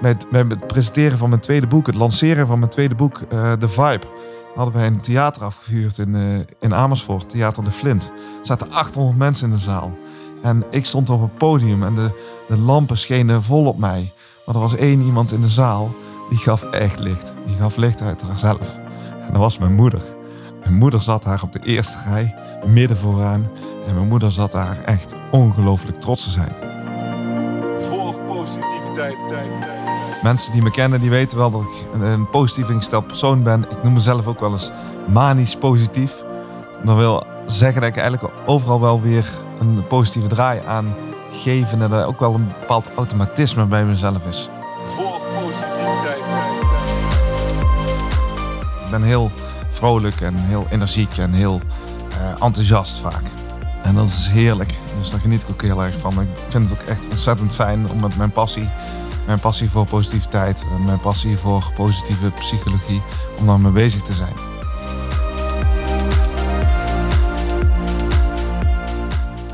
bij 0.00 0.16
het, 0.30 0.66
presenteren 0.66 1.18
van 1.18 1.28
mijn 1.28 1.40
tweede 1.40 1.66
boek, 1.66 1.86
het 1.86 1.96
lanceren 1.96 2.46
van 2.46 2.58
mijn 2.58 2.70
tweede 2.70 2.94
boek, 2.94 3.20
uh, 3.32 3.52
The 3.52 3.68
Vibe, 3.68 4.06
hadden 4.54 4.74
wij 4.74 4.86
een 4.86 5.00
theater 5.00 5.44
afgevuurd 5.44 5.98
in, 5.98 6.14
uh, 6.14 6.38
in 6.60 6.74
Amersfoort, 6.74 7.28
Theater 7.28 7.64
de 7.64 7.70
Flint. 7.72 8.12
Er 8.40 8.46
zaten 8.46 8.72
800 8.72 9.18
mensen 9.18 9.46
in 9.46 9.54
de 9.54 9.60
zaal. 9.60 9.92
En 10.42 10.64
ik 10.70 10.84
stond 10.84 11.10
op 11.10 11.20
het 11.20 11.38
podium 11.38 11.82
en 11.82 11.94
de, 11.94 12.10
de 12.48 12.58
lampen 12.58 12.98
schenen 12.98 13.42
vol 13.42 13.66
op 13.66 13.78
mij. 13.78 14.12
Maar 14.46 14.54
er 14.54 14.60
was 14.60 14.76
één 14.76 15.02
iemand 15.02 15.32
in 15.32 15.40
de 15.40 15.48
zaal 15.48 15.94
die 16.28 16.38
gaf 16.38 16.62
echt 16.62 16.98
licht. 16.98 17.34
Die 17.46 17.56
gaf 17.56 17.76
licht 17.76 18.00
uit 18.00 18.22
haarzelf. 18.22 18.78
En 19.26 19.32
dat 19.32 19.40
was 19.40 19.58
mijn 19.58 19.74
moeder. 19.74 20.02
Mijn 20.60 20.74
moeder 20.74 21.02
zat 21.02 21.22
daar 21.22 21.42
op 21.42 21.52
de 21.52 21.60
eerste 21.64 21.96
rij, 22.08 22.34
midden 22.66 22.96
vooraan. 22.96 23.50
En 23.86 23.94
mijn 23.94 24.08
moeder 24.08 24.30
zat 24.30 24.52
daar 24.52 24.84
echt 24.84 25.14
ongelooflijk 25.30 26.00
trots 26.00 26.24
te 26.24 26.30
zijn. 26.30 26.52
Volg 27.78 28.26
positiviteit. 28.26 28.75
Mensen 30.22 30.52
die 30.52 30.62
me 30.62 30.70
kennen, 30.70 31.00
die 31.00 31.10
weten 31.10 31.38
wel 31.38 31.50
dat 31.50 31.60
ik 31.60 32.00
een 32.00 32.30
positief 32.30 32.68
ingesteld 32.68 33.06
persoon 33.06 33.42
ben. 33.42 33.62
Ik 33.70 33.82
noem 33.82 33.92
mezelf 33.92 34.26
ook 34.26 34.40
wel 34.40 34.50
eens 34.50 34.70
manisch 35.06 35.56
positief. 35.56 36.24
Dat 36.84 36.96
wil 36.96 37.26
zeggen 37.46 37.80
dat 37.80 37.90
ik 37.90 37.96
eigenlijk 37.96 38.32
overal 38.46 38.80
wel 38.80 39.00
weer 39.00 39.30
een 39.58 39.86
positieve 39.86 40.28
draai 40.28 40.60
aan 40.66 40.94
geven. 41.30 41.82
En 41.82 41.90
dat 41.90 42.04
ook 42.04 42.20
wel 42.20 42.34
een 42.34 42.52
bepaald 42.60 42.90
automatisme 42.96 43.66
bij 43.66 43.84
mezelf 43.84 44.26
is. 44.26 44.48
Volg 44.84 45.20
positiviteit. 45.42 46.18
Ik 48.84 48.90
ben 48.90 49.02
heel 49.02 49.30
vrolijk 49.68 50.20
en 50.20 50.34
heel 50.36 50.66
energiek 50.70 51.18
en 51.18 51.32
heel 51.32 51.60
uh, 52.10 52.30
enthousiast 52.30 53.00
vaak. 53.00 53.45
En 53.86 53.94
dat 53.94 54.08
is 54.08 54.28
heerlijk. 54.28 54.74
Dus 54.98 55.10
daar 55.10 55.20
geniet 55.20 55.42
ik 55.42 55.50
ook 55.50 55.62
heel 55.62 55.82
erg 55.82 55.98
van. 55.98 56.20
Ik 56.20 56.28
vind 56.48 56.70
het 56.70 56.80
ook 56.80 56.86
echt 56.86 57.08
ontzettend 57.08 57.54
fijn 57.54 57.90
om 57.90 58.00
met 58.00 58.16
mijn 58.16 58.30
passie, 58.30 58.68
mijn 59.26 59.40
passie 59.40 59.70
voor 59.70 59.84
positiviteit 59.84 60.66
en 60.72 60.84
mijn 60.84 61.00
passie 61.00 61.36
voor 61.36 61.72
positieve 61.74 62.30
psychologie, 62.30 63.02
om 63.38 63.46
daar 63.46 63.60
mee 63.60 63.72
bezig 63.72 64.02
te 64.02 64.12
zijn. 64.12 64.32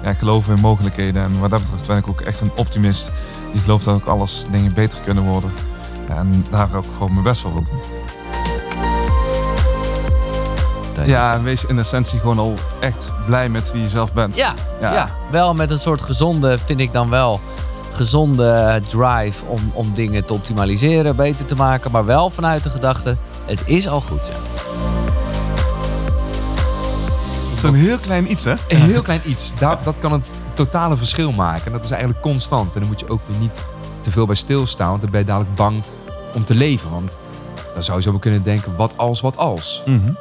Ja, 0.03 0.11
ik 0.11 0.19
geloof 0.19 0.49
in 0.49 0.61
mogelijkheden 0.61 1.23
en 1.23 1.41
wat 1.41 1.51
dat 1.51 1.61
betreft 1.61 1.87
ben 1.87 1.97
ik 1.97 2.09
ook 2.09 2.21
echt 2.21 2.41
een 2.41 2.53
optimist. 2.57 3.13
Die 3.53 3.61
gelooft 3.61 3.85
dat 3.85 3.95
ook 3.95 4.07
alles 4.07 4.45
dingen 4.51 4.75
beter 4.75 5.01
kunnen 5.01 5.25
worden. 5.25 5.53
En 6.09 6.47
daar 6.51 6.75
ook 6.77 6.85
gewoon 6.93 7.13
mijn 7.13 7.25
best 7.25 7.41
voor 7.41 7.53
wil 7.53 7.65
doen. 7.65 7.81
Ja, 11.05 11.43
wees 11.43 11.65
in 11.65 11.79
essentie 11.79 12.19
gewoon 12.19 12.39
al 12.39 12.55
echt 12.81 13.13
blij 13.27 13.49
met 13.49 13.73
wie 13.73 13.83
je 13.83 13.89
zelf 13.89 14.13
bent. 14.13 14.37
Ja, 14.37 14.55
ja. 14.81 15.11
wel 15.31 15.55
met 15.55 15.71
een 15.71 15.81
soort 15.81 16.03
gezonde, 16.03 16.59
vind 16.65 16.81
ik 16.81 16.93
dan 16.93 17.11
wel, 17.11 17.41
gezonde 17.93 18.81
drive 18.89 19.45
om, 19.45 19.71
om 19.73 19.95
dingen 19.95 20.25
te 20.25 20.33
optimaliseren, 20.33 21.17
beter 21.17 21.47
te 21.47 21.55
maken. 21.55 21.91
Maar 21.91 22.05
wel 22.05 22.31
vanuit 22.31 22.63
de 22.63 22.71
gedachte, 22.71 23.17
het 23.45 23.61
is 23.65 23.89
al 23.89 24.01
goed. 24.01 24.21
Ja. 24.27 24.61
Zo'n 27.59 27.75
heel 27.75 27.99
klein 27.99 28.31
iets, 28.31 28.45
hè? 28.45 28.55
Een 28.69 28.81
heel 28.81 29.03
klein 29.03 29.21
iets. 29.25 29.53
Dat, 29.59 29.85
dat 29.85 29.95
kan 29.99 30.13
het 30.13 30.35
totale 30.53 30.97
verschil 30.97 31.33
maken. 31.33 31.67
En 31.67 31.73
dat 31.73 31.85
is 31.85 31.91
eigenlijk 31.91 32.21
constant. 32.21 32.75
En 32.75 32.81
dan 32.81 32.89
moet 32.89 33.01
je 33.01 33.09
ook 33.09 33.21
weer 33.27 33.39
niet 33.39 33.63
te 34.01 34.11
veel 34.11 34.27
bij 34.27 34.35
stilstaan. 34.35 34.89
Want 34.89 35.01
dan 35.01 35.11
ben 35.11 35.21
je 35.21 35.27
dadelijk 35.27 35.55
bang 35.55 35.83
om 36.35 36.45
te 36.45 36.55
leven. 36.55 36.91
Want 36.91 37.17
dan 37.75 37.83
zou 37.83 37.99
je 37.99 38.05
zo 38.05 38.19
kunnen 38.19 38.43
denken, 38.43 38.77
wat 38.77 38.93
als, 38.97 39.21
wat 39.21 39.37
als. 39.37 39.83
Mm 39.87 40.17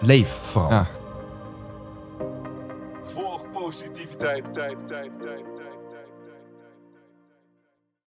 Leef 0.00 0.38
vooral. 0.42 0.70
Ja. 0.70 0.86
Volg 3.02 3.50
positiviteit. 3.52 4.54
Tijd, 4.54 4.88
tijd, 4.88 5.20
tijd. 5.20 5.42